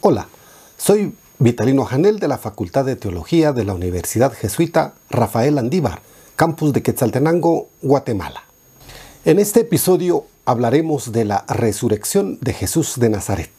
Hola, 0.00 0.28
soy 0.78 1.14
Vitalino 1.38 1.84
Janel 1.84 2.18
de 2.18 2.28
la 2.28 2.38
Facultad 2.38 2.86
de 2.86 2.96
Teología 2.96 3.52
de 3.52 3.64
la 3.64 3.74
Universidad 3.74 4.32
Jesuita 4.32 4.94
Rafael 5.10 5.58
Andívar, 5.58 6.00
campus 6.36 6.72
de 6.72 6.82
Quetzaltenango, 6.82 7.68
Guatemala. 7.82 8.44
En 9.26 9.38
este 9.38 9.60
episodio 9.60 10.24
hablaremos 10.46 11.12
de 11.12 11.26
la 11.26 11.44
resurrección 11.48 12.38
de 12.40 12.54
Jesús 12.54 12.94
de 12.98 13.10
Nazaret. 13.10 13.52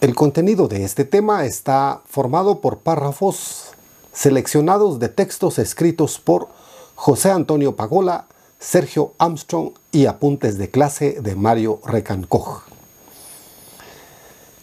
El 0.00 0.16
contenido 0.16 0.66
de 0.66 0.82
este 0.82 1.04
tema 1.04 1.44
está 1.44 2.02
formado 2.08 2.60
por 2.60 2.78
párrafos 2.78 3.74
seleccionados 4.12 4.98
de 4.98 5.08
textos 5.08 5.60
escritos 5.60 6.18
por 6.18 6.48
José 6.96 7.30
Antonio 7.30 7.76
Pagola, 7.76 8.26
Sergio 8.58 9.12
Armstrong 9.18 9.70
y 9.92 10.06
apuntes 10.06 10.58
de 10.58 10.70
clase 10.70 11.18
de 11.20 11.36
Mario 11.36 11.80
Recancoj. 11.84 12.71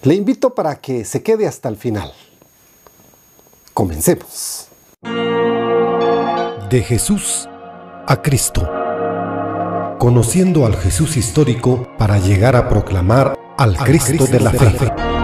Le 0.02 0.16
invito 0.16 0.55
para 0.55 0.75
que 0.79 1.04
se 1.04 1.21
quede 1.21 1.45
hasta 1.45 1.68
el 1.68 1.75
final. 1.75 2.13
Comencemos. 3.73 4.70
De 6.70 6.81
Jesús 6.81 7.49
a 8.08 8.22
Cristo. 8.22 8.62
Conociendo 9.99 10.66
al 10.66 10.77
Jesús 10.77 11.17
histórico 11.17 11.85
para 11.98 12.17
llegar 12.17 12.55
a 12.55 12.70
proclamar 12.70 13.38
al 13.58 13.75
Cristo, 13.77 14.25
de 14.25 14.39
la 14.39 14.52
fe. 14.52 15.19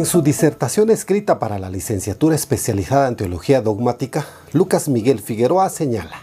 En 0.00 0.06
su 0.06 0.22
disertación 0.22 0.88
escrita 0.88 1.38
para 1.38 1.58
la 1.58 1.68
licenciatura 1.68 2.34
especializada 2.34 3.06
en 3.06 3.16
teología 3.16 3.60
dogmática, 3.60 4.26
Lucas 4.54 4.88
Miguel 4.88 5.20
Figueroa 5.20 5.68
señala, 5.68 6.22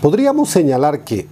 podríamos 0.00 0.48
señalar 0.50 1.02
que 1.02 1.26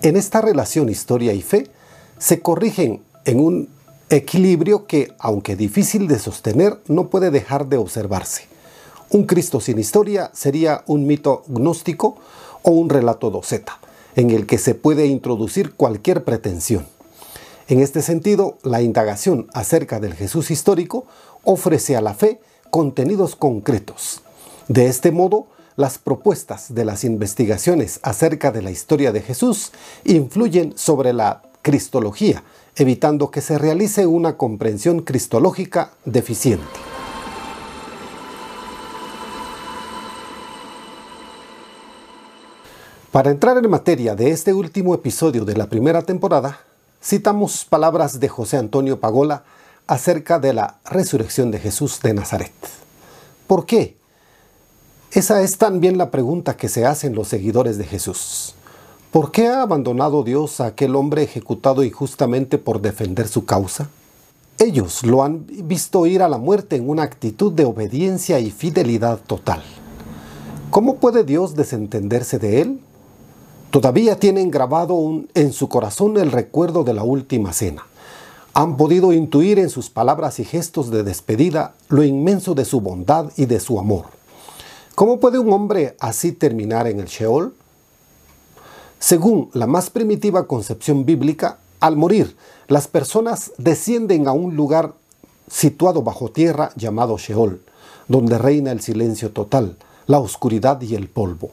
en 0.00 0.16
esta 0.16 0.40
relación 0.40 0.88
historia 0.88 1.34
y 1.34 1.42
fe 1.42 1.70
se 2.16 2.40
corrigen 2.40 3.02
en 3.26 3.40
un 3.40 3.68
equilibrio 4.08 4.86
que, 4.86 5.12
aunque 5.18 5.54
difícil 5.54 6.08
de 6.08 6.18
sostener, 6.18 6.80
no 6.88 7.10
puede 7.10 7.30
dejar 7.30 7.66
de 7.66 7.76
observarse. 7.76 8.44
Un 9.10 9.24
Cristo 9.24 9.60
sin 9.60 9.78
historia 9.78 10.30
sería 10.32 10.82
un 10.86 11.06
mito 11.06 11.42
gnóstico 11.46 12.16
o 12.62 12.70
un 12.70 12.88
relato 12.88 13.28
doceta, 13.28 13.78
en 14.16 14.30
el 14.30 14.46
que 14.46 14.56
se 14.56 14.74
puede 14.74 15.04
introducir 15.04 15.74
cualquier 15.74 16.24
pretensión. 16.24 16.86
En 17.72 17.80
este 17.80 18.02
sentido, 18.02 18.58
la 18.64 18.82
indagación 18.82 19.46
acerca 19.54 19.98
del 19.98 20.12
Jesús 20.12 20.50
histórico 20.50 21.06
ofrece 21.42 21.96
a 21.96 22.02
la 22.02 22.12
fe 22.12 22.38
contenidos 22.68 23.34
concretos. 23.34 24.20
De 24.68 24.88
este 24.88 25.10
modo, 25.10 25.46
las 25.76 25.96
propuestas 25.96 26.74
de 26.74 26.84
las 26.84 27.02
investigaciones 27.02 27.98
acerca 28.02 28.52
de 28.52 28.60
la 28.60 28.70
historia 28.70 29.10
de 29.10 29.22
Jesús 29.22 29.72
influyen 30.04 30.74
sobre 30.76 31.14
la 31.14 31.40
cristología, 31.62 32.44
evitando 32.76 33.30
que 33.30 33.40
se 33.40 33.56
realice 33.56 34.04
una 34.06 34.36
comprensión 34.36 35.00
cristológica 35.00 35.92
deficiente. 36.04 36.66
Para 43.10 43.30
entrar 43.30 43.56
en 43.56 43.70
materia 43.70 44.14
de 44.14 44.28
este 44.28 44.52
último 44.52 44.94
episodio 44.94 45.46
de 45.46 45.56
la 45.56 45.70
primera 45.70 46.02
temporada, 46.02 46.60
citamos 47.02 47.64
palabras 47.64 48.20
de 48.20 48.28
José 48.28 48.56
Antonio 48.56 49.00
Pagola 49.00 49.44
acerca 49.86 50.38
de 50.38 50.52
la 50.52 50.78
resurrección 50.84 51.50
de 51.50 51.58
Jesús 51.58 52.00
de 52.00 52.14
Nazaret. 52.14 52.52
¿Por 53.46 53.66
qué? 53.66 53.96
Esa 55.10 55.42
es 55.42 55.58
también 55.58 55.98
la 55.98 56.10
pregunta 56.10 56.56
que 56.56 56.68
se 56.68 56.86
hacen 56.86 57.14
los 57.14 57.28
seguidores 57.28 57.76
de 57.76 57.84
Jesús. 57.84 58.54
¿Por 59.10 59.30
qué 59.30 59.48
ha 59.48 59.60
abandonado 59.60 60.22
Dios 60.22 60.60
a 60.60 60.66
aquel 60.66 60.96
hombre 60.96 61.22
ejecutado 61.22 61.84
injustamente 61.84 62.56
por 62.56 62.80
defender 62.80 63.28
su 63.28 63.44
causa? 63.44 63.90
Ellos 64.58 65.02
lo 65.02 65.22
han 65.22 65.44
visto 65.46 66.06
ir 66.06 66.22
a 66.22 66.28
la 66.28 66.38
muerte 66.38 66.76
en 66.76 66.88
una 66.88 67.02
actitud 67.02 67.52
de 67.52 67.64
obediencia 67.64 68.38
y 68.38 68.50
fidelidad 68.50 69.18
total. 69.18 69.62
¿Cómo 70.70 70.96
puede 70.96 71.24
Dios 71.24 71.56
desentenderse 71.56 72.38
de 72.38 72.62
él? 72.62 72.80
Todavía 73.72 74.20
tienen 74.20 74.50
grabado 74.50 75.22
en 75.32 75.52
su 75.54 75.70
corazón 75.70 76.18
el 76.18 76.30
recuerdo 76.30 76.84
de 76.84 76.92
la 76.92 77.04
última 77.04 77.54
cena. 77.54 77.86
Han 78.52 78.76
podido 78.76 79.14
intuir 79.14 79.58
en 79.58 79.70
sus 79.70 79.88
palabras 79.88 80.38
y 80.40 80.44
gestos 80.44 80.90
de 80.90 81.02
despedida 81.02 81.72
lo 81.88 82.04
inmenso 82.04 82.54
de 82.54 82.66
su 82.66 82.82
bondad 82.82 83.32
y 83.34 83.46
de 83.46 83.60
su 83.60 83.78
amor. 83.78 84.08
¿Cómo 84.94 85.20
puede 85.20 85.38
un 85.38 85.50
hombre 85.54 85.96
así 86.00 86.32
terminar 86.32 86.86
en 86.86 87.00
el 87.00 87.06
Sheol? 87.06 87.54
Según 88.98 89.48
la 89.54 89.66
más 89.66 89.88
primitiva 89.88 90.46
concepción 90.46 91.06
bíblica, 91.06 91.56
al 91.80 91.96
morir, 91.96 92.36
las 92.68 92.88
personas 92.88 93.52
descienden 93.56 94.28
a 94.28 94.32
un 94.32 94.54
lugar 94.54 94.92
situado 95.50 96.02
bajo 96.02 96.30
tierra 96.30 96.72
llamado 96.76 97.16
Sheol, 97.16 97.62
donde 98.06 98.36
reina 98.36 98.70
el 98.70 98.82
silencio 98.82 99.30
total, 99.30 99.78
la 100.06 100.18
oscuridad 100.18 100.78
y 100.82 100.94
el 100.94 101.08
polvo. 101.08 101.52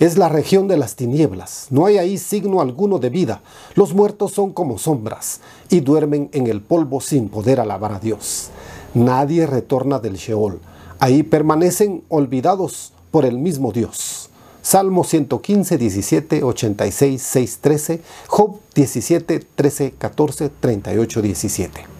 Es 0.00 0.16
la 0.16 0.30
región 0.30 0.66
de 0.66 0.78
las 0.78 0.96
tinieblas. 0.96 1.66
No 1.68 1.84
hay 1.84 1.98
ahí 1.98 2.16
signo 2.16 2.62
alguno 2.62 2.98
de 2.98 3.10
vida. 3.10 3.42
Los 3.74 3.92
muertos 3.92 4.32
son 4.32 4.50
como 4.50 4.78
sombras 4.78 5.42
y 5.68 5.80
duermen 5.80 6.30
en 6.32 6.46
el 6.46 6.62
polvo 6.62 7.02
sin 7.02 7.28
poder 7.28 7.60
alabar 7.60 7.92
a 7.92 7.98
Dios. 7.98 8.48
Nadie 8.94 9.46
retorna 9.46 9.98
del 9.98 10.16
Sheol. 10.16 10.58
Ahí 11.00 11.22
permanecen 11.22 12.02
olvidados 12.08 12.94
por 13.10 13.26
el 13.26 13.36
mismo 13.36 13.72
Dios. 13.72 14.30
Salmo 14.62 15.04
115, 15.04 15.76
17, 15.76 16.44
86, 16.44 17.22
6, 17.22 17.58
13, 17.60 18.02
Job 18.26 18.58
17, 18.74 19.38
13, 19.54 19.92
14, 19.98 20.48
38, 20.48 21.20
17. 21.20 21.99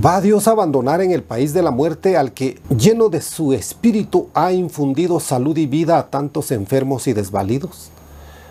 ¿Va 0.00 0.22
Dios 0.22 0.48
a 0.48 0.52
abandonar 0.52 1.02
en 1.02 1.12
el 1.12 1.22
país 1.22 1.52
de 1.52 1.62
la 1.62 1.70
muerte 1.70 2.16
al 2.16 2.32
que, 2.32 2.58
lleno 2.76 3.10
de 3.10 3.20
su 3.20 3.52
espíritu, 3.52 4.30
ha 4.32 4.50
infundido 4.50 5.20
salud 5.20 5.56
y 5.58 5.66
vida 5.66 5.98
a 5.98 6.08
tantos 6.08 6.50
enfermos 6.50 7.06
y 7.06 7.12
desvalidos? 7.12 7.90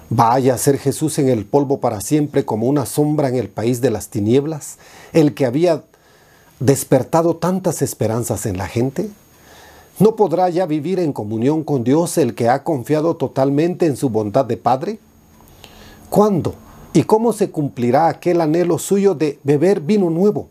¿Vaya 0.09 0.53
a 0.53 0.57
ser 0.59 0.78
Jesús 0.78 1.18
en 1.18 1.29
el 1.29 1.46
polvo 1.46 1.79
para 1.79 2.00
siempre 2.00 2.46
como 2.46 2.68
una 2.68 2.85
sombra 2.85 3.28
en 3.28 3.35
el 3.35 3.50
país 3.50 3.81
de 3.81 3.90
las 3.90 4.09
tinieblas, 4.09 4.78
el 5.13 5.34
que 5.34 5.47
había 5.47 5.84
despertado 6.59 7.35
tantas 7.35 7.81
esperanzas 7.81 8.46
en 8.46 8.58
la 8.58 8.68
gente? 8.68 9.09
¿No 10.00 10.16
podrá 10.16 10.47
ya 10.50 10.68
vivir 10.68 11.00
en 11.00 11.12
comunión 11.12 11.63
con 11.63 11.84
Dios 11.84 12.19
el 12.19 12.35
que 12.35 12.50
ha 12.50 12.63
confiado 12.63 13.16
totalmente 13.16 13.88
en 13.88 13.97
su 13.97 14.09
bondad 14.09 14.46
de 14.46 14.58
Padre? 14.58 15.00
¿Cuándo 16.12 16.53
y 16.94 17.03
cómo 17.03 17.34
se 17.34 17.50
cumplirá 17.50 18.09
aquel 18.09 18.41
anhelo 18.41 18.78
suyo 18.78 19.16
de 19.16 19.40
beber 19.44 19.81
vino 19.81 20.12
nuevo? 20.12 20.50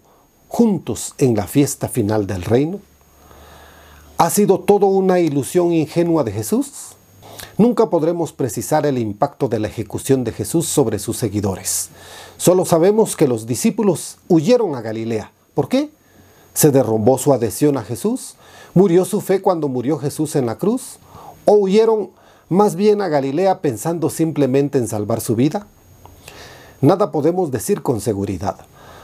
Juntos 0.51 1.15
en 1.19 1.37
la 1.37 1.47
fiesta 1.47 1.89
final 1.89 2.27
del 2.27 2.43
reino? 2.43 2.81
¿Ha 4.19 4.29
sido 4.31 4.59
todo 4.59 4.87
una 4.87 5.21
ilusión 5.21 5.73
ingenua 5.73 6.25
de 6.25 6.33
Jesús? 6.33 6.97
Nunca 7.57 7.89
podremos 7.89 8.33
precisar 8.33 8.85
el 8.85 8.99
impacto 8.99 9.49
de 9.49 9.61
la 9.61 9.69
ejecución 9.69 10.25
de 10.25 10.33
Jesús 10.33 10.67
sobre 10.67 10.99
sus 10.99 11.17
seguidores. 11.17 11.91
Solo 12.37 12.65
sabemos 12.65 13.15
que 13.15 13.29
los 13.29 13.47
discípulos 13.47 14.19
huyeron 14.29 14.75
a 14.75 14.83
Galilea. 14.83 15.31
¿Por 15.55 15.69
qué? 15.69 15.91
¿Se 16.53 16.71
derrumbó 16.71 17.17
su 17.17 17.33
adhesión 17.33 17.79
a 17.79 17.85
Jesús? 17.85 18.35
¿Murió 18.75 19.05
su 19.05 19.21
fe 19.21 19.41
cuando 19.41 19.69
murió 19.69 19.99
Jesús 19.99 20.35
en 20.35 20.47
la 20.47 20.59
cruz? 20.59 20.99
¿O 21.45 21.53
huyeron 21.53 22.11
más 22.49 22.75
bien 22.75 23.03
a 23.03 23.09
Galilea 23.09 23.61
pensando 23.61 24.11
simplemente 24.11 24.79
en 24.79 24.89
salvar 24.89 25.21
su 25.21 25.37
vida? 25.37 25.69
Nada 26.81 27.13
podemos 27.13 27.53
decir 27.53 27.83
con 27.83 28.01
seguridad. 28.01 28.57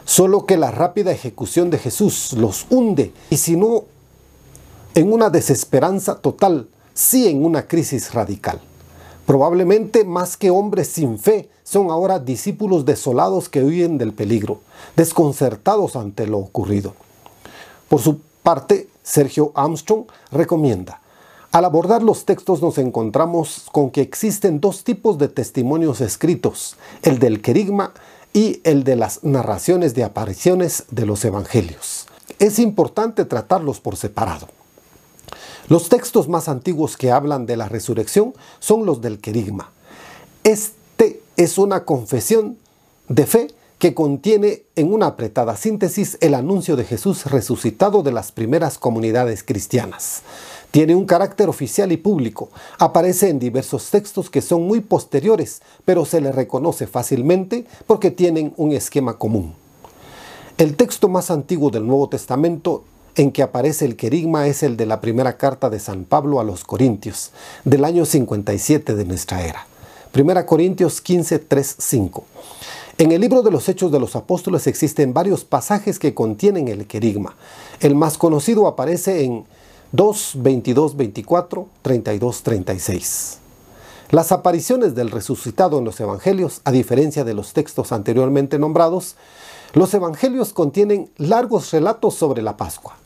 Solo 0.06 0.47
que 0.47 0.56
la 0.56 0.71
rápida 0.71 1.11
ejecución 1.11 1.69
de 1.69 1.78
Jesús 1.78 2.33
los 2.33 2.67
hunde 2.71 3.12
y 3.28 3.39
si 3.39 3.56
no 3.56 3.84
en 4.94 5.12
una 5.12 5.31
desesperanza 5.31 6.21
total, 6.21 6.69
sí 6.94 7.27
en 7.27 7.44
una 7.44 7.67
crisis 7.67 8.15
radical. 8.15 8.61
Probablemente 9.26 10.05
más 10.05 10.37
que 10.37 10.50
hombres 10.50 10.87
sin 10.87 11.19
fe, 11.19 11.50
son 11.64 11.91
ahora 11.91 12.20
discípulos 12.20 12.85
desolados 12.85 13.49
que 13.49 13.64
huyen 13.64 13.99
del 13.99 14.12
peligro, 14.12 14.61
desconcertados 14.94 15.97
ante 15.97 16.29
lo 16.29 16.38
ocurrido. 16.38 16.94
Por 17.88 18.00
su 18.00 18.20
parte, 18.44 18.88
Sergio 19.03 19.50
Armstrong 19.56 20.05
recomienda, 20.31 21.00
al 21.50 21.64
abordar 21.64 22.05
los 22.05 22.25
textos 22.25 22.62
nos 22.62 22.79
encontramos 22.79 23.67
con 23.73 23.91
que 23.91 24.03
existen 24.03 24.61
dos 24.61 24.85
tipos 24.85 25.19
de 25.19 25.26
testimonios 25.26 26.00
escritos, 26.00 26.76
el 27.03 27.19
del 27.19 27.43
querigma 27.43 27.93
y 28.37 28.61
el 28.65 28.85
de 28.85 28.97
las 28.97 29.25
narraciones 29.25 29.94
de 29.94 30.05
apariciones 30.05 30.85
de 30.91 31.06
los 31.06 31.25
evangelios. 31.25 32.06
Es 32.38 32.59
importante 32.59 33.25
tratarlos 33.25 33.81
por 33.81 33.97
separado. 33.97 34.49
Los 35.69 35.88
textos 35.88 36.29
más 36.29 36.47
antiguos 36.50 36.99
que 36.99 37.11
hablan 37.11 37.47
de 37.47 37.56
la 37.56 37.67
resurrección 37.67 38.35
son 38.59 38.85
los 38.85 39.00
del 39.00 39.21
querigma. 39.21 39.71
Este 40.44 41.23
es 41.38 41.56
una 41.56 41.87
confesión 41.87 42.59
de 43.09 43.25
fe 43.25 43.47
que 43.78 43.94
contiene 43.94 44.62
en 44.75 44.93
una 44.93 45.06
apretada 45.06 45.56
síntesis 45.56 46.17
el 46.20 46.34
anuncio 46.34 46.76
de 46.76 46.84
Jesús 46.84 47.26
resucitado 47.26 48.02
de 48.02 48.12
las 48.12 48.32
primeras 48.32 48.78
comunidades 48.78 49.43
cristianas. 49.43 50.23
Tiene 50.70 50.94
un 50.94 51.06
carácter 51.06 51.49
oficial 51.49 51.93
y 51.93 51.96
público, 51.96 52.50
aparece 52.78 53.28
en 53.28 53.38
diversos 53.38 53.90
textos 53.90 54.31
que 54.31 54.43
son 54.43 54.67
muy 54.67 54.81
posteriores, 54.81 55.62
pero 55.84 56.05
se 56.05 56.20
le 56.20 56.32
reconoce 56.32 56.87
fácilmente 56.87 57.67
porque 57.87 58.11
tienen 58.11 58.52
un 58.56 58.73
esquema 58.73 59.19
común. 59.19 59.55
El 60.58 60.76
texto 60.76 61.08
más 61.08 61.31
antiguo 61.31 61.70
del 61.70 61.87
Nuevo 61.87 62.08
Testamento 62.08 62.84
en 63.14 63.31
que 63.31 63.43
aparece 63.43 63.84
el 63.84 63.96
querigma 63.96 64.46
es 64.46 64.62
el 64.62 64.76
de 64.76 64.87
la 64.87 65.00
primera 65.00 65.37
carta 65.37 65.70
de 65.70 65.81
San 65.81 66.05
Pablo 66.05 66.40
a 66.40 66.44
los 66.44 66.64
Corintios, 66.64 67.31
del 67.64 67.84
año 67.84 68.05
57 68.05 68.94
de 68.94 69.05
nuestra 69.05 69.43
era. 69.43 69.67
Primera 70.12 70.46
Corintios 70.46 71.00
15, 71.00 71.38
3, 71.40 71.76
5. 71.79 72.25
En 72.98 73.12
el 73.12 73.20
libro 73.20 73.43
de 73.43 73.50
los 73.50 73.69
Hechos 73.69 73.93
de 73.93 74.00
los 74.00 74.16
Apóstoles 74.16 74.66
existen 74.66 75.12
varios 75.12 75.44
pasajes 75.44 75.98
que 75.98 76.14
contienen 76.14 76.69
el 76.69 76.87
querigma. 76.87 77.37
El 77.81 77.94
más 77.94 78.16
conocido 78.16 78.66
aparece 78.66 79.22
en 79.22 79.44
2, 79.93 80.32
22, 80.37 80.96
24, 80.96 81.66
32, 81.82 82.43
36. 82.43 83.38
Las 84.12 84.32
apariciones 84.32 84.94
del 84.94 85.10
resucitado 85.10 85.78
en 85.78 85.84
los 85.84 86.00
evangelios, 86.00 86.62
a 86.64 86.70
diferencia 86.70 87.22
de 87.22 87.34
los 87.34 87.52
textos 87.52 87.93
anteriormente 87.93 88.58
nombrados, 88.58 89.16
los 89.75 89.93
evangelios 89.93 90.54
contienen 90.54 91.10
largos 91.19 91.72
relatos 91.72 92.14
sobre 92.14 92.40
la 92.40 92.56
Pascua. 92.56 92.96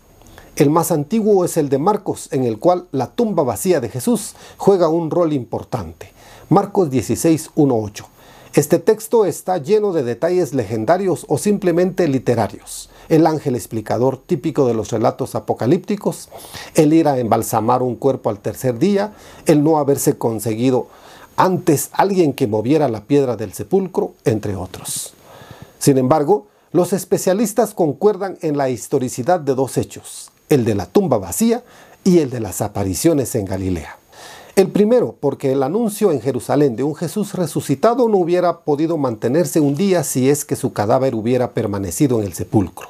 El 0.54 0.70
más 0.70 0.92
antiguo 0.92 1.44
es 1.44 1.56
el 1.56 1.69
de 1.69 1.78
Marcos, 1.78 2.28
en 2.31 2.44
el 2.44 2.60
cual 2.60 2.87
la 2.92 3.08
tumba 3.08 3.42
vacía 3.42 3.81
de 3.81 3.88
Jesús 3.88 4.37
juega 4.56 4.88
un 4.88 5.10
rol 5.10 5.32
importante. 5.32 6.12
Marcos 6.48 6.90
16, 6.90 7.50
1, 7.56 7.75
8. 7.76 8.06
Este 8.52 8.81
texto 8.81 9.26
está 9.26 9.58
lleno 9.58 9.93
de 9.93 10.02
detalles 10.02 10.55
legendarios 10.55 11.25
o 11.29 11.38
simplemente 11.38 12.08
literarios. 12.08 12.91
El 13.08 13.29
ángel 13.29 13.55
explicador 13.55 14.19
típico 14.19 14.67
de 14.67 14.75
los 14.75 14.91
relatos 14.91 15.37
apocalípticos, 15.37 16.29
el 16.75 16.93
ir 16.93 17.06
a 17.06 17.19
embalsamar 17.19 17.81
un 17.81 17.94
cuerpo 17.94 18.29
al 18.29 18.41
tercer 18.41 18.81
día, 18.81 19.12
el 19.47 19.62
no 19.62 19.79
haberse 19.79 20.19
conseguido 20.19 20.88
antes 21.37 21.91
alguien 21.93 22.32
que 22.32 22.49
moviera 22.49 22.88
la 22.88 23.05
piedra 23.05 23.37
del 23.37 23.52
sepulcro, 23.52 24.14
entre 24.25 24.56
otros. 24.56 25.14
Sin 25.79 25.97
embargo, 25.97 26.49
los 26.73 26.93
especialistas 26.93 27.73
concuerdan 27.73 28.37
en 28.43 28.56
la 28.56 28.69
historicidad 28.69 29.38
de 29.38 29.55
dos 29.55 29.79
hechos, 29.79 30.32
el 30.49 30.64
de 30.64 30.75
la 30.75 30.87
tumba 30.87 31.19
vacía 31.19 31.62
y 32.02 32.19
el 32.19 32.31
de 32.31 32.41
las 32.41 32.62
apariciones 32.62 33.32
en 33.37 33.44
Galilea. 33.44 34.00
El 34.61 34.69
primero, 34.69 35.17
porque 35.19 35.53
el 35.53 35.62
anuncio 35.62 36.12
en 36.12 36.21
Jerusalén 36.21 36.77
de 36.77 36.83
un 36.83 36.95
Jesús 36.95 37.33
resucitado 37.33 38.11
no 38.11 38.19
hubiera 38.19 38.59
podido 38.59 38.99
mantenerse 38.99 39.59
un 39.59 39.75
día 39.75 40.05
si 40.05 40.29
es 40.29 40.45
que 40.45 40.55
su 40.55 40.75
cadáver 40.75 41.15
hubiera 41.15 41.53
permanecido 41.53 42.21
en 42.21 42.27
el 42.27 42.35
sepulcro. 42.35 42.89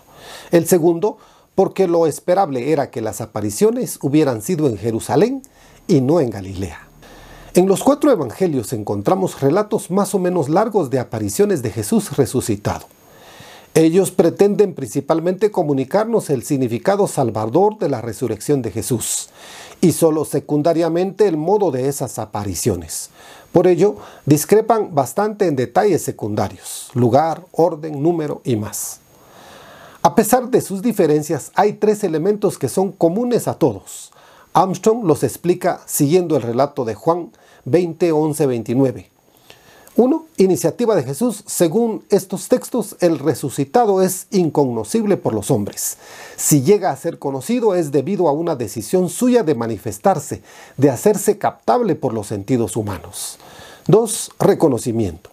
El 0.50 0.66
segundo, 0.66 1.18
porque 1.54 1.86
lo 1.86 2.08
esperable 2.08 2.72
era 2.72 2.90
que 2.90 3.00
las 3.00 3.20
apariciones 3.20 4.00
hubieran 4.02 4.42
sido 4.42 4.66
en 4.66 4.78
Jerusalén 4.78 5.42
y 5.86 6.00
no 6.00 6.18
en 6.18 6.30
Galilea. 6.30 6.88
En 7.54 7.68
los 7.68 7.84
cuatro 7.84 8.10
evangelios 8.10 8.72
encontramos 8.72 9.40
relatos 9.40 9.92
más 9.92 10.12
o 10.12 10.18
menos 10.18 10.48
largos 10.48 10.90
de 10.90 10.98
apariciones 10.98 11.62
de 11.62 11.70
Jesús 11.70 12.16
resucitado. 12.16 12.86
Ellos 13.74 14.10
pretenden 14.10 14.74
principalmente 14.74 15.52
comunicarnos 15.52 16.28
el 16.30 16.42
significado 16.42 17.06
salvador 17.06 17.78
de 17.78 17.88
la 17.88 18.00
resurrección 18.00 18.62
de 18.62 18.72
Jesús 18.72 19.28
y 19.80 19.92
solo 19.92 20.24
secundariamente 20.24 21.28
el 21.28 21.36
modo 21.36 21.70
de 21.70 21.88
esas 21.88 22.18
apariciones. 22.18 23.10
Por 23.52 23.68
ello, 23.68 23.96
discrepan 24.26 24.92
bastante 24.92 25.46
en 25.46 25.54
detalles 25.54 26.02
secundarios, 26.02 26.90
lugar, 26.94 27.44
orden, 27.52 28.02
número 28.02 28.40
y 28.44 28.56
más. 28.56 28.98
A 30.02 30.16
pesar 30.16 30.48
de 30.50 30.62
sus 30.62 30.82
diferencias, 30.82 31.52
hay 31.54 31.74
tres 31.74 32.02
elementos 32.02 32.58
que 32.58 32.68
son 32.68 32.90
comunes 32.90 33.46
a 33.46 33.54
todos. 33.54 34.10
Armstrong 34.52 35.04
los 35.04 35.22
explica 35.22 35.80
siguiendo 35.86 36.36
el 36.36 36.42
relato 36.42 36.84
de 36.84 36.96
Juan 36.96 37.30
20, 37.66 38.10
11, 38.10 38.46
29. 38.46 39.09
1. 40.00 40.26
Iniciativa 40.38 40.96
de 40.96 41.02
Jesús. 41.02 41.44
Según 41.46 42.04
estos 42.08 42.48
textos, 42.48 42.96
el 43.00 43.18
resucitado 43.18 44.00
es 44.00 44.28
incognoscible 44.30 45.18
por 45.18 45.34
los 45.34 45.50
hombres. 45.50 45.98
Si 46.36 46.62
llega 46.62 46.90
a 46.90 46.96
ser 46.96 47.18
conocido 47.18 47.74
es 47.74 47.92
debido 47.92 48.26
a 48.26 48.32
una 48.32 48.56
decisión 48.56 49.10
suya 49.10 49.42
de 49.42 49.54
manifestarse, 49.54 50.42
de 50.78 50.88
hacerse 50.88 51.36
captable 51.36 51.96
por 51.96 52.14
los 52.14 52.28
sentidos 52.28 52.76
humanos. 52.76 53.36
2. 53.88 54.30
Reconocimiento. 54.38 55.28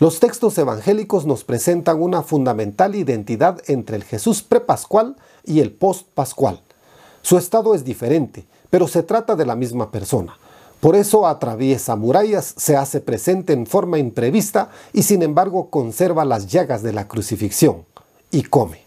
Los 0.00 0.18
textos 0.18 0.58
evangélicos 0.58 1.24
nos 1.24 1.44
presentan 1.44 2.02
una 2.02 2.24
fundamental 2.24 2.96
identidad 2.96 3.60
entre 3.68 3.94
el 3.94 4.02
Jesús 4.02 4.42
prepascual 4.42 5.14
y 5.44 5.60
el 5.60 5.70
postpascual. 5.70 6.60
Su 7.22 7.38
estado 7.38 7.76
es 7.76 7.84
diferente, 7.84 8.44
pero 8.70 8.88
se 8.88 9.04
trata 9.04 9.36
de 9.36 9.46
la 9.46 9.54
misma 9.54 9.92
persona. 9.92 10.36
Por 10.84 10.96
eso 10.96 11.26
atraviesa 11.26 11.96
murallas, 11.96 12.52
se 12.58 12.76
hace 12.76 13.00
presente 13.00 13.54
en 13.54 13.64
forma 13.64 13.98
imprevista 13.98 14.68
y 14.92 15.04
sin 15.04 15.22
embargo 15.22 15.70
conserva 15.70 16.26
las 16.26 16.48
llagas 16.48 16.82
de 16.82 16.92
la 16.92 17.08
crucifixión 17.08 17.86
y 18.30 18.42
come. 18.42 18.82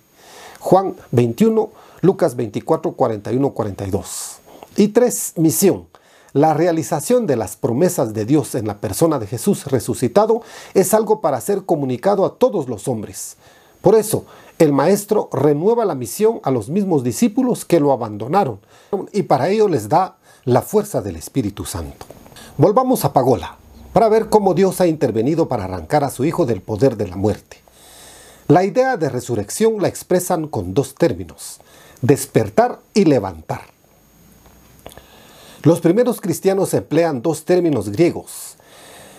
Juan 0.59 0.95
21, 1.09 1.71
Lucas 2.01 2.35
24, 2.35 2.91
41, 2.91 3.49
42. 3.49 4.37
Y 4.75 4.89
3. 4.89 5.33
Misión. 5.37 5.87
La 6.33 6.53
realización 6.53 7.25
de 7.25 7.35
las 7.35 7.55
promesas 7.55 8.13
de 8.13 8.25
Dios 8.25 8.53
en 8.53 8.67
la 8.67 8.79
persona 8.79 9.17
de 9.17 9.25
Jesús 9.25 9.65
resucitado 9.65 10.43
es 10.75 10.93
algo 10.93 11.19
para 11.19 11.41
ser 11.41 11.65
comunicado 11.65 12.27
a 12.27 12.35
todos 12.35 12.69
los 12.69 12.87
hombres. 12.87 13.37
Por 13.81 13.95
eso, 13.95 14.25
el 14.59 14.71
Maestro 14.71 15.29
renueva 15.31 15.83
la 15.83 15.95
misión 15.95 16.41
a 16.43 16.51
los 16.51 16.69
mismos 16.69 17.03
discípulos 17.03 17.65
que 17.65 17.79
lo 17.79 17.91
abandonaron 17.91 18.59
y 19.13 19.23
para 19.23 19.49
ello 19.49 19.67
les 19.67 19.89
da 19.89 20.16
la 20.47 20.61
fuerza 20.61 21.01
del 21.01 21.17
Espíritu 21.17 21.65
Santo. 21.65 22.05
Volvamos 22.57 23.03
a 23.03 23.11
Pagola 23.11 23.57
para 23.91 24.07
ver 24.07 24.29
cómo 24.29 24.53
Dios 24.53 24.79
ha 24.79 24.87
intervenido 24.87 25.49
para 25.49 25.65
arrancar 25.65 26.05
a 26.05 26.09
su 26.09 26.23
Hijo 26.23 26.45
del 26.45 26.61
poder 26.61 26.95
de 26.95 27.05
la 27.05 27.17
muerte. 27.17 27.57
La 28.47 28.63
idea 28.63 28.95
de 28.95 29.09
resurrección 29.09 29.81
la 29.81 29.89
expresan 29.89 30.47
con 30.47 30.73
dos 30.73 30.95
términos, 30.95 31.59
despertar 32.01 32.79
y 32.93 33.03
levantar. 33.03 33.59
Los 35.63 35.81
primeros 35.81 36.21
cristianos 36.21 36.73
emplean 36.73 37.21
dos 37.21 37.43
términos 37.43 37.89
griegos, 37.89 38.55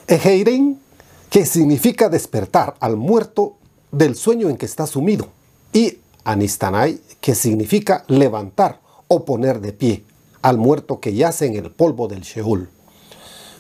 egeirein, 0.07 0.81
que 1.29 1.45
significa 1.45 2.09
despertar 2.09 2.75
al 2.81 2.97
muerto 2.97 3.57
del 3.93 4.17
sueño 4.17 4.49
en 4.49 4.57
que 4.57 4.65
está 4.65 4.87
sumido, 4.87 5.29
y 5.75 5.99
anistanai, 6.25 7.03
que 7.21 7.35
significa 7.35 8.05
levantar 8.09 8.81
o 9.09 9.27
poner 9.27 9.61
de 9.61 9.75
pie 9.75 10.08
al 10.49 10.59
muerto 10.59 10.99
que 11.00 11.15
yace 11.15 11.47
en 11.47 11.56
el 11.56 11.71
polvo 11.71 12.09
del 12.09 12.23
Sheol. 12.23 12.71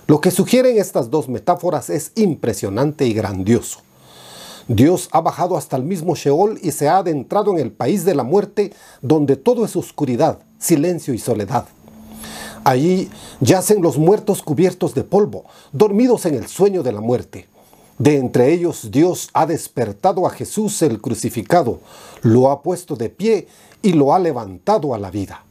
Lo 0.06 0.20
que 0.20 0.30
sugieren 0.30 0.78
estas 0.78 1.10
dos 1.10 1.28
metáforas 1.28 1.90
es 1.90 2.12
impresionante 2.14 3.06
y 3.06 3.12
grandioso. 3.12 3.80
Dios 4.68 5.08
ha 5.12 5.20
bajado 5.20 5.56
hasta 5.56 5.76
el 5.76 5.82
mismo 5.82 6.14
Sheol 6.14 6.58
y 6.62 6.72
se 6.72 6.88
ha 6.88 6.98
adentrado 6.98 7.52
en 7.52 7.58
el 7.58 7.72
país 7.72 8.04
de 8.04 8.14
la 8.14 8.22
muerte, 8.22 8.72
donde 9.02 9.36
todo 9.36 9.66
es 9.66 9.76
oscuridad, 9.76 10.38
silencio 10.58 11.12
y 11.12 11.18
soledad. 11.18 11.66
Allí 12.64 13.10
yacen 13.40 13.82
los 13.82 13.98
muertos 13.98 14.42
cubiertos 14.42 14.94
de 14.94 15.04
polvo, 15.04 15.44
dormidos 15.72 16.24
en 16.24 16.34
el 16.34 16.46
sueño 16.46 16.82
de 16.82 16.92
la 16.92 17.00
muerte. 17.00 17.48
De 17.98 18.16
entre 18.16 18.52
ellos 18.52 18.90
Dios 18.90 19.28
ha 19.34 19.44
despertado 19.44 20.26
a 20.26 20.30
Jesús 20.30 20.80
el 20.82 21.00
crucificado, 21.00 21.80
lo 22.22 22.50
ha 22.50 22.62
puesto 22.62 22.96
de 22.96 23.10
pie 23.10 23.48
y 23.82 23.92
lo 23.92 24.14
ha 24.14 24.18
levantado 24.18 24.94
a 24.94 24.98
la 24.98 25.10
vida. 25.10 25.44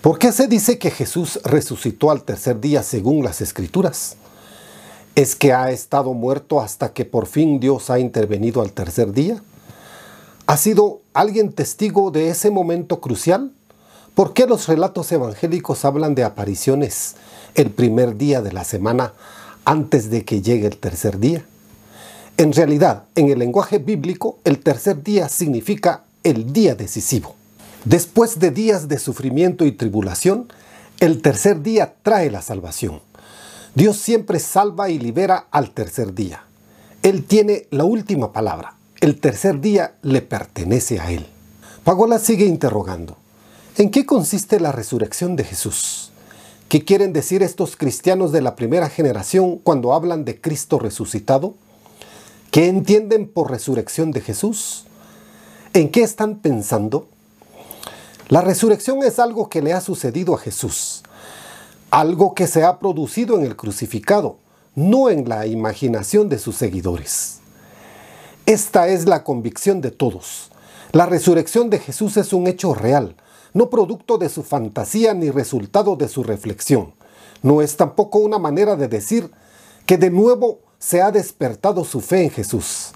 ¿Por 0.00 0.18
qué 0.18 0.32
se 0.32 0.46
dice 0.48 0.78
que 0.78 0.90
Jesús 0.90 1.38
resucitó 1.44 2.10
al 2.10 2.22
tercer 2.22 2.58
día 2.58 2.82
según 2.82 3.22
las 3.22 3.42
escrituras? 3.42 4.16
¿Es 5.14 5.36
que 5.36 5.52
ha 5.52 5.70
estado 5.72 6.14
muerto 6.14 6.58
hasta 6.62 6.94
que 6.94 7.04
por 7.04 7.26
fin 7.26 7.60
Dios 7.60 7.90
ha 7.90 7.98
intervenido 7.98 8.62
al 8.62 8.72
tercer 8.72 9.12
día? 9.12 9.42
¿Ha 10.46 10.56
sido 10.56 11.02
alguien 11.12 11.52
testigo 11.52 12.10
de 12.10 12.30
ese 12.30 12.50
momento 12.50 13.02
crucial? 13.02 13.52
¿Por 14.14 14.32
qué 14.32 14.46
los 14.46 14.68
relatos 14.68 15.12
evangélicos 15.12 15.84
hablan 15.84 16.14
de 16.14 16.24
apariciones 16.24 17.16
el 17.54 17.70
primer 17.70 18.16
día 18.16 18.40
de 18.40 18.52
la 18.52 18.64
semana 18.64 19.12
antes 19.66 20.08
de 20.08 20.24
que 20.24 20.40
llegue 20.40 20.66
el 20.66 20.78
tercer 20.78 21.18
día? 21.18 21.44
En 22.38 22.54
realidad, 22.54 23.04
en 23.16 23.28
el 23.28 23.38
lenguaje 23.38 23.76
bíblico, 23.76 24.38
el 24.44 24.60
tercer 24.60 25.02
día 25.02 25.28
significa 25.28 26.04
el 26.24 26.54
día 26.54 26.74
decisivo. 26.74 27.34
Después 27.84 28.38
de 28.38 28.50
días 28.50 28.88
de 28.88 28.98
sufrimiento 28.98 29.64
y 29.64 29.72
tribulación, 29.72 30.48
el 30.98 31.22
tercer 31.22 31.62
día 31.62 31.94
trae 32.02 32.30
la 32.30 32.42
salvación. 32.42 33.00
Dios 33.74 33.96
siempre 33.96 34.38
salva 34.38 34.90
y 34.90 34.98
libera 34.98 35.46
al 35.50 35.70
tercer 35.70 36.14
día. 36.14 36.44
Él 37.02 37.24
tiene 37.24 37.66
la 37.70 37.84
última 37.84 38.32
palabra. 38.32 38.74
El 39.00 39.18
tercer 39.18 39.62
día 39.62 39.94
le 40.02 40.20
pertenece 40.20 41.00
a 41.00 41.10
Él. 41.10 41.26
Pagola 41.82 42.18
sigue 42.18 42.44
interrogando. 42.44 43.16
¿En 43.78 43.90
qué 43.90 44.04
consiste 44.04 44.60
la 44.60 44.72
resurrección 44.72 45.36
de 45.36 45.44
Jesús? 45.44 46.12
¿Qué 46.68 46.84
quieren 46.84 47.14
decir 47.14 47.42
estos 47.42 47.76
cristianos 47.76 48.30
de 48.30 48.42
la 48.42 48.56
primera 48.56 48.90
generación 48.90 49.56
cuando 49.56 49.94
hablan 49.94 50.26
de 50.26 50.38
Cristo 50.38 50.78
resucitado? 50.78 51.54
¿Qué 52.50 52.68
entienden 52.68 53.26
por 53.26 53.50
resurrección 53.50 54.10
de 54.10 54.20
Jesús? 54.20 54.84
¿En 55.72 55.88
qué 55.88 56.02
están 56.02 56.40
pensando? 56.40 57.08
La 58.30 58.42
resurrección 58.42 59.02
es 59.02 59.18
algo 59.18 59.48
que 59.48 59.60
le 59.60 59.72
ha 59.72 59.80
sucedido 59.80 60.36
a 60.36 60.38
Jesús, 60.38 61.02
algo 61.90 62.32
que 62.32 62.46
se 62.46 62.62
ha 62.62 62.78
producido 62.78 63.36
en 63.36 63.44
el 63.44 63.56
crucificado, 63.56 64.36
no 64.76 65.10
en 65.10 65.28
la 65.28 65.48
imaginación 65.48 66.28
de 66.28 66.38
sus 66.38 66.54
seguidores. 66.54 67.40
Esta 68.46 68.86
es 68.86 69.06
la 69.06 69.24
convicción 69.24 69.80
de 69.80 69.90
todos. 69.90 70.52
La 70.92 71.06
resurrección 71.06 71.70
de 71.70 71.80
Jesús 71.80 72.16
es 72.18 72.32
un 72.32 72.46
hecho 72.46 72.72
real, 72.72 73.16
no 73.52 73.68
producto 73.68 74.16
de 74.16 74.28
su 74.28 74.44
fantasía 74.44 75.12
ni 75.12 75.30
resultado 75.30 75.96
de 75.96 76.06
su 76.06 76.22
reflexión. 76.22 76.94
No 77.42 77.62
es 77.62 77.76
tampoco 77.76 78.20
una 78.20 78.38
manera 78.38 78.76
de 78.76 78.86
decir 78.86 79.32
que 79.86 79.98
de 79.98 80.10
nuevo 80.10 80.60
se 80.78 81.02
ha 81.02 81.10
despertado 81.10 81.84
su 81.84 82.00
fe 82.00 82.22
en 82.22 82.30
Jesús. 82.30 82.92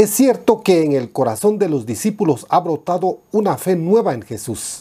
Es 0.00 0.08
cierto 0.08 0.62
que 0.62 0.82
en 0.82 0.92
el 0.92 1.12
corazón 1.12 1.58
de 1.58 1.68
los 1.68 1.84
discípulos 1.84 2.46
ha 2.48 2.60
brotado 2.60 3.18
una 3.32 3.58
fe 3.58 3.76
nueva 3.76 4.14
en 4.14 4.22
Jesús, 4.22 4.80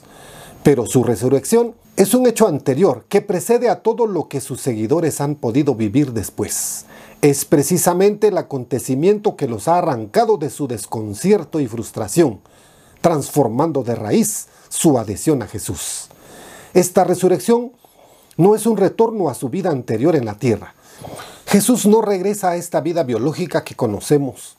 pero 0.63 0.85
su 0.85 1.03
resurrección 1.03 1.75
es 1.97 2.13
un 2.13 2.25
hecho 2.25 2.47
anterior 2.47 3.03
que 3.09 3.19
precede 3.19 3.67
a 3.67 3.81
todo 3.81 4.07
lo 4.07 4.29
que 4.29 4.39
sus 4.39 4.61
seguidores 4.61 5.19
han 5.19 5.35
podido 5.35 5.75
vivir 5.75 6.13
después. 6.13 6.85
Es 7.21 7.43
precisamente 7.43 8.29
el 8.29 8.37
acontecimiento 8.37 9.35
que 9.35 9.49
los 9.49 9.67
ha 9.67 9.79
arrancado 9.79 10.37
de 10.37 10.49
su 10.49 10.69
desconcierto 10.69 11.59
y 11.59 11.67
frustración, 11.67 12.39
transformando 13.01 13.83
de 13.83 13.95
raíz 13.95 14.47
su 14.69 14.97
adhesión 14.97 15.41
a 15.41 15.47
Jesús. 15.47 16.07
Esta 16.73 17.03
resurrección 17.03 17.73
no 18.37 18.55
es 18.55 18.65
un 18.65 18.77
retorno 18.77 19.27
a 19.27 19.33
su 19.33 19.49
vida 19.49 19.69
anterior 19.69 20.15
en 20.15 20.23
la 20.23 20.35
tierra. 20.35 20.75
Jesús 21.45 21.85
no 21.85 22.01
regresa 22.01 22.51
a 22.51 22.55
esta 22.55 22.79
vida 22.79 23.03
biológica 23.03 23.65
que 23.65 23.75
conocemos, 23.75 24.55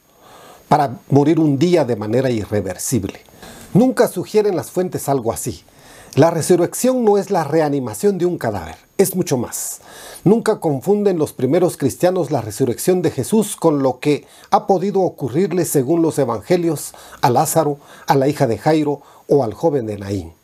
para 0.70 1.00
morir 1.08 1.40
un 1.40 1.58
día 1.58 1.84
de 1.84 1.96
manera 1.96 2.30
irreversible. 2.30 3.18
Nunca 3.74 4.06
sugieren 4.06 4.54
las 4.54 4.70
fuentes 4.70 5.08
algo 5.08 5.32
así. 5.32 5.64
La 6.14 6.30
resurrección 6.30 7.04
no 7.04 7.18
es 7.18 7.32
la 7.32 7.42
reanimación 7.42 8.18
de 8.18 8.26
un 8.26 8.38
cadáver, 8.38 8.76
es 8.96 9.16
mucho 9.16 9.36
más. 9.36 9.80
Nunca 10.22 10.60
confunden 10.60 11.18
los 11.18 11.32
primeros 11.32 11.76
cristianos 11.76 12.30
la 12.30 12.40
resurrección 12.40 13.02
de 13.02 13.10
Jesús 13.10 13.56
con 13.56 13.82
lo 13.82 13.98
que 13.98 14.28
ha 14.52 14.68
podido 14.68 15.00
ocurrirle 15.00 15.64
según 15.64 16.02
los 16.02 16.20
evangelios 16.20 16.92
a 17.20 17.30
Lázaro, 17.30 17.78
a 18.06 18.14
la 18.14 18.28
hija 18.28 18.46
de 18.46 18.56
Jairo 18.56 19.02
o 19.26 19.42
al 19.42 19.54
joven 19.54 19.86
de 19.86 19.98
Naín. 19.98 20.34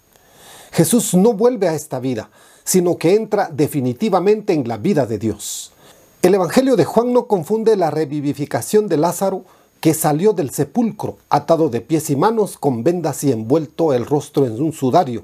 Jesús 0.73 1.15
no 1.15 1.35
vuelve 1.35 1.69
a 1.69 1.75
esta 1.75 2.01
vida, 2.01 2.31
sino 2.65 2.99
que 2.99 3.15
entra 3.15 3.49
definitivamente 3.53 4.55
en 4.55 4.67
la 4.67 4.77
vida 4.77 5.07
de 5.07 5.19
Dios. 5.19 5.71
El 6.21 6.35
Evangelio 6.35 6.75
de 6.75 6.85
Juan 6.85 7.13
no 7.13 7.29
confunde 7.29 7.77
la 7.77 7.93
revivificación 7.93 8.89
de 8.89 8.97
Lázaro 8.97 9.45
que 9.87 9.95
salió 9.95 10.33
del 10.33 10.51
sepulcro 10.51 11.17
atado 11.31 11.69
de 11.69 11.81
pies 11.81 12.11
y 12.11 12.17
manos 12.17 12.59
con 12.59 12.83
vendas 12.83 13.23
y 13.23 13.31
envuelto 13.31 13.93
el 13.93 14.05
rostro 14.05 14.45
en 14.45 14.61
un 14.61 14.73
sudario, 14.73 15.23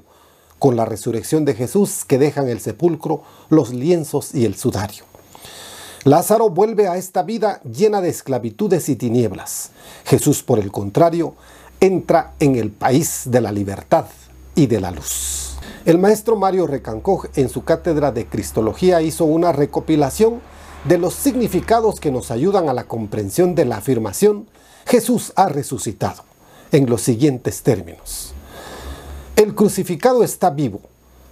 con 0.57 0.77
la 0.77 0.85
resurrección 0.85 1.43
de 1.43 1.53
Jesús 1.53 2.05
que 2.05 2.17
dejan 2.17 2.47
el 2.47 2.61
sepulcro 2.61 3.23
los 3.49 3.73
lienzos 3.73 4.33
y 4.33 4.45
el 4.45 4.55
sudario. 4.55 5.03
Lázaro 6.05 6.49
vuelve 6.49 6.87
a 6.87 6.95
esta 6.95 7.23
vida 7.23 7.59
llena 7.63 7.99
de 7.99 8.07
esclavitudes 8.07 8.87
y 8.87 8.95
tinieblas. 8.95 9.71
Jesús, 10.05 10.43
por 10.43 10.59
el 10.59 10.71
contrario, 10.71 11.35
entra 11.81 12.31
en 12.39 12.55
el 12.55 12.71
país 12.71 13.23
de 13.25 13.41
la 13.41 13.51
libertad 13.51 14.05
y 14.55 14.67
de 14.67 14.79
la 14.79 14.91
luz. 14.91 15.57
El 15.83 15.97
maestro 15.97 16.37
Mario 16.37 16.67
Recancoj 16.67 17.25
en 17.35 17.49
su 17.49 17.65
cátedra 17.65 18.13
de 18.13 18.27
Cristología 18.27 19.01
hizo 19.01 19.25
una 19.25 19.51
recopilación 19.51 20.39
de 20.85 20.97
los 20.97 21.13
significados 21.13 21.99
que 21.99 22.11
nos 22.11 22.29
ayudan 22.29 22.67
a 22.67 22.73
la 22.73 22.85
comprensión 22.85 23.55
de 23.55 23.65
la 23.65 23.77
afirmación 23.77 24.47
Jesús 24.85 25.31
ha 25.37 25.47
resucitado 25.47 26.23
en 26.71 26.89
los 26.89 27.01
siguientes 27.01 27.63
términos. 27.63 28.33
El 29.37 29.55
crucificado 29.55 30.23
está 30.23 30.49
vivo, 30.49 30.81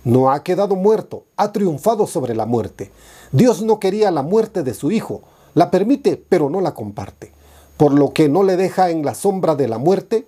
no 0.05 0.31
ha 0.31 0.41
quedado 0.43 0.75
muerto, 0.75 1.25
ha 1.35 1.51
triunfado 1.51 2.07
sobre 2.07 2.33
la 2.33 2.45
muerte. 2.45 2.91
Dios 3.33 3.61
no 3.61 3.79
quería 3.79 4.09
la 4.09 4.21
muerte 4.21 4.63
de 4.63 4.73
su 4.73 4.89
Hijo, 4.89 5.21
la 5.53 5.69
permite 5.69 6.15
pero 6.15 6.49
no 6.49 6.61
la 6.61 6.73
comparte, 6.73 7.33
por 7.75 7.93
lo 7.93 8.13
que 8.13 8.29
no 8.29 8.43
le 8.43 8.55
deja 8.55 8.89
en 8.89 9.03
la 9.03 9.15
sombra 9.15 9.55
de 9.55 9.67
la 9.67 9.77
muerte, 9.77 10.25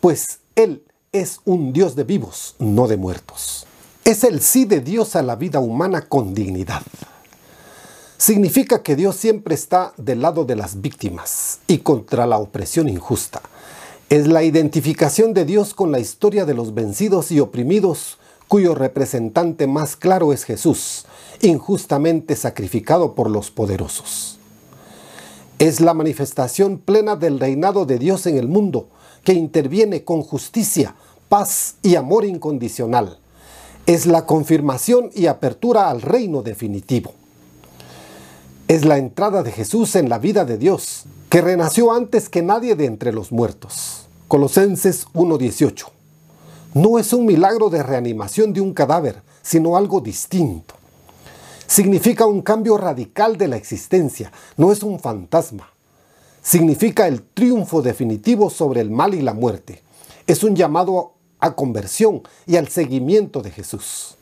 pues 0.00 0.40
Él 0.54 0.84
es 1.12 1.40
un 1.46 1.72
Dios 1.72 1.96
de 1.96 2.04
vivos, 2.04 2.56
no 2.58 2.88
de 2.88 2.98
muertos. 2.98 3.66
Es 4.04 4.22
el 4.22 4.42
sí 4.42 4.66
de 4.66 4.80
Dios 4.80 5.16
a 5.16 5.22
la 5.22 5.34
vida 5.34 5.60
humana 5.60 6.02
con 6.02 6.34
dignidad 6.34 6.82
significa 8.18 8.82
que 8.82 8.96
Dios 8.96 9.16
siempre 9.16 9.54
está 9.54 9.92
del 9.96 10.22
lado 10.22 10.44
de 10.44 10.56
las 10.56 10.80
víctimas 10.80 11.60
y 11.66 11.78
contra 11.78 12.26
la 12.26 12.38
opresión 12.38 12.88
injusta. 12.88 13.42
Es 14.08 14.26
la 14.26 14.42
identificación 14.42 15.34
de 15.34 15.44
Dios 15.44 15.74
con 15.74 15.92
la 15.92 15.98
historia 15.98 16.44
de 16.44 16.54
los 16.54 16.74
vencidos 16.74 17.30
y 17.30 17.40
oprimidos, 17.40 18.18
cuyo 18.48 18.74
representante 18.74 19.66
más 19.66 19.96
claro 19.96 20.32
es 20.32 20.44
Jesús, 20.44 21.04
injustamente 21.42 22.36
sacrificado 22.36 23.14
por 23.14 23.28
los 23.28 23.50
poderosos. 23.50 24.38
Es 25.58 25.80
la 25.80 25.94
manifestación 25.94 26.78
plena 26.78 27.16
del 27.16 27.40
reinado 27.40 27.84
de 27.84 27.98
Dios 27.98 28.26
en 28.26 28.36
el 28.36 28.46
mundo, 28.46 28.88
que 29.24 29.32
interviene 29.32 30.04
con 30.04 30.22
justicia, 30.22 30.94
paz 31.28 31.74
y 31.82 31.96
amor 31.96 32.24
incondicional. 32.24 33.18
Es 33.86 34.06
la 34.06 34.24
confirmación 34.24 35.10
y 35.14 35.26
apertura 35.26 35.90
al 35.90 36.00
reino 36.02 36.42
definitivo 36.42 37.14
es 38.68 38.84
la 38.84 38.98
entrada 38.98 39.42
de 39.44 39.52
Jesús 39.52 39.94
en 39.94 40.08
la 40.08 40.18
vida 40.18 40.44
de 40.44 40.58
Dios, 40.58 41.04
que 41.30 41.40
renació 41.40 41.92
antes 41.92 42.28
que 42.28 42.42
nadie 42.42 42.74
de 42.74 42.86
entre 42.86 43.12
los 43.12 43.30
muertos. 43.30 44.08
Colosenses 44.26 45.06
1.18. 45.14 45.86
No 46.74 46.98
es 46.98 47.12
un 47.12 47.26
milagro 47.26 47.70
de 47.70 47.82
reanimación 47.82 48.52
de 48.52 48.60
un 48.60 48.74
cadáver, 48.74 49.22
sino 49.40 49.76
algo 49.76 50.00
distinto. 50.00 50.74
Significa 51.68 52.26
un 52.26 52.42
cambio 52.42 52.76
radical 52.76 53.38
de 53.38 53.48
la 53.48 53.56
existencia, 53.56 54.32
no 54.56 54.72
es 54.72 54.82
un 54.82 54.98
fantasma. 54.98 55.70
Significa 56.42 57.06
el 57.06 57.22
triunfo 57.22 57.82
definitivo 57.82 58.50
sobre 58.50 58.80
el 58.80 58.90
mal 58.90 59.14
y 59.14 59.22
la 59.22 59.34
muerte. 59.34 59.82
Es 60.26 60.42
un 60.42 60.56
llamado 60.56 61.12
a 61.38 61.54
conversión 61.54 62.22
y 62.46 62.56
al 62.56 62.68
seguimiento 62.68 63.42
de 63.42 63.50
Jesús. 63.52 64.16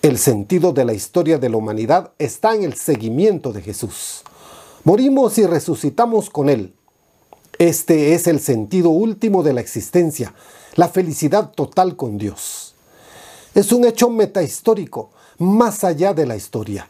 El 0.00 0.16
sentido 0.16 0.72
de 0.72 0.84
la 0.84 0.94
historia 0.94 1.38
de 1.38 1.48
la 1.48 1.56
humanidad 1.56 2.12
está 2.20 2.54
en 2.54 2.62
el 2.62 2.74
seguimiento 2.74 3.52
de 3.52 3.62
Jesús. 3.62 4.22
Morimos 4.84 5.36
y 5.38 5.44
resucitamos 5.44 6.30
con 6.30 6.48
Él. 6.48 6.72
Este 7.58 8.14
es 8.14 8.28
el 8.28 8.38
sentido 8.38 8.90
último 8.90 9.42
de 9.42 9.52
la 9.52 9.60
existencia, 9.60 10.34
la 10.76 10.88
felicidad 10.88 11.50
total 11.50 11.96
con 11.96 12.16
Dios. 12.16 12.76
Es 13.56 13.72
un 13.72 13.84
hecho 13.84 14.08
metahistórico, 14.08 15.10
más 15.38 15.82
allá 15.82 16.14
de 16.14 16.26
la 16.26 16.36
historia. 16.36 16.88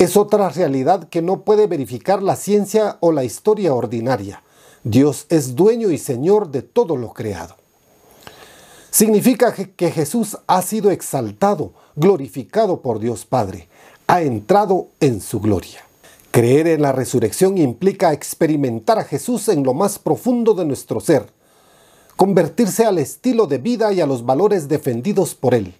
Es 0.00 0.16
otra 0.16 0.48
realidad 0.48 1.08
que 1.08 1.22
no 1.22 1.42
puede 1.42 1.68
verificar 1.68 2.24
la 2.24 2.34
ciencia 2.34 2.96
o 2.98 3.12
la 3.12 3.22
historia 3.22 3.72
ordinaria. 3.72 4.42
Dios 4.82 5.26
es 5.28 5.54
dueño 5.54 5.92
y 5.92 5.98
señor 5.98 6.50
de 6.50 6.62
todo 6.62 6.96
lo 6.96 7.12
creado. 7.12 7.57
Significa 8.90 9.52
que 9.52 9.90
Jesús 9.90 10.38
ha 10.46 10.62
sido 10.62 10.90
exaltado, 10.90 11.72
glorificado 11.94 12.80
por 12.80 12.98
Dios 12.98 13.26
Padre, 13.26 13.68
ha 14.06 14.22
entrado 14.22 14.88
en 15.00 15.20
su 15.20 15.40
gloria. 15.40 15.84
Creer 16.30 16.66
en 16.68 16.82
la 16.82 16.92
resurrección 16.92 17.58
implica 17.58 18.12
experimentar 18.12 18.98
a 18.98 19.04
Jesús 19.04 19.48
en 19.48 19.62
lo 19.62 19.74
más 19.74 19.98
profundo 19.98 20.54
de 20.54 20.64
nuestro 20.64 21.00
ser, 21.00 21.26
convertirse 22.16 22.86
al 22.86 22.98
estilo 22.98 23.46
de 23.46 23.58
vida 23.58 23.92
y 23.92 24.00
a 24.00 24.06
los 24.06 24.24
valores 24.24 24.68
defendidos 24.68 25.34
por 25.34 25.54
Él. 25.54 25.74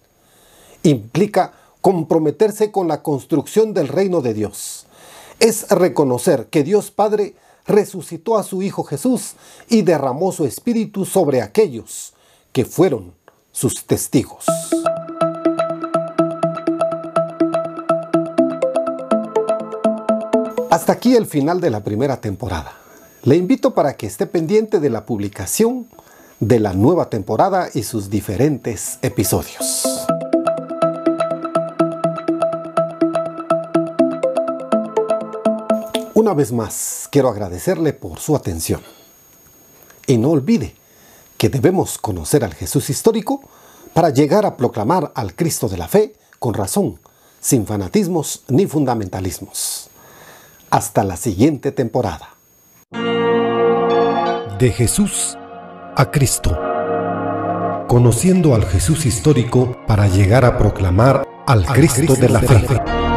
Implica 0.82 1.54
comprometerse 1.80 2.70
con 2.70 2.88
la 2.88 3.02
construcción 3.02 3.72
del 3.72 3.88
reino 3.88 4.20
de 4.20 4.34
Dios. 4.34 4.86
Es 5.40 5.68
reconocer 5.70 6.46
que 6.46 6.62
Dios 6.62 6.90
Padre 6.90 7.34
resucitó 7.66 8.36
a 8.36 8.42
su 8.42 8.62
Hijo 8.62 8.84
Jesús 8.84 9.34
y 9.68 9.82
derramó 9.82 10.32
su 10.32 10.44
Espíritu 10.44 11.04
sobre 11.04 11.40
aquellos 11.40 12.14
que 12.52 12.64
fueron 12.64 13.14
sus 13.52 13.84
testigos. 13.84 14.44
Hasta 20.70 20.92
aquí 20.92 21.16
el 21.16 21.26
final 21.26 21.60
de 21.60 21.70
la 21.70 21.82
primera 21.82 22.20
temporada. 22.20 22.72
Le 23.22 23.36
invito 23.36 23.74
para 23.74 23.96
que 23.96 24.06
esté 24.06 24.26
pendiente 24.26 24.80
de 24.80 24.90
la 24.90 25.06
publicación 25.06 25.88
de 26.40 26.60
la 26.60 26.72
nueva 26.72 27.10
temporada 27.10 27.68
y 27.74 27.82
sus 27.82 28.10
diferentes 28.10 28.98
episodios. 29.02 30.06
Una 36.14 36.34
vez 36.34 36.52
más, 36.52 37.08
quiero 37.10 37.28
agradecerle 37.28 37.92
por 37.92 38.18
su 38.20 38.36
atención. 38.36 38.82
Y 40.06 40.16
no 40.16 40.30
olvide 40.30 40.74
que 41.38 41.48
debemos 41.48 41.96
conocer 41.96 42.44
al 42.44 42.52
Jesús 42.52 42.90
histórico 42.90 43.40
para 43.94 44.10
llegar 44.10 44.44
a 44.44 44.56
proclamar 44.56 45.12
al 45.14 45.34
Cristo 45.34 45.68
de 45.68 45.78
la 45.78 45.88
fe 45.88 46.14
con 46.38 46.52
razón, 46.52 47.00
sin 47.40 47.64
fanatismos 47.64 48.42
ni 48.48 48.66
fundamentalismos. 48.66 49.88
Hasta 50.68 51.04
la 51.04 51.16
siguiente 51.16 51.72
temporada. 51.72 52.34
De 54.58 54.72
Jesús 54.72 55.38
a 55.96 56.10
Cristo. 56.10 56.58
Conociendo 57.88 58.54
al 58.54 58.66
Jesús 58.66 59.06
histórico 59.06 59.78
para 59.86 60.08
llegar 60.08 60.44
a 60.44 60.58
proclamar 60.58 61.26
al 61.46 61.64
Cristo 61.66 62.16
de 62.16 62.28
la 62.28 62.40
fe. 62.40 63.07